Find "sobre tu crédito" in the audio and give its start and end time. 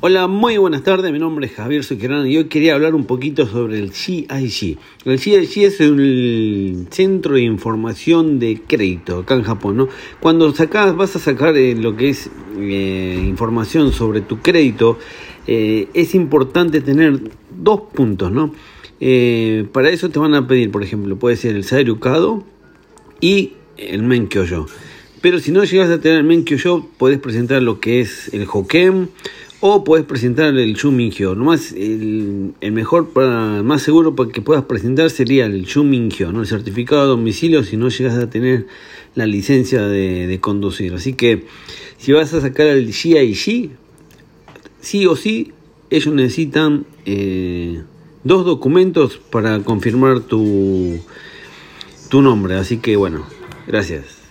13.92-14.98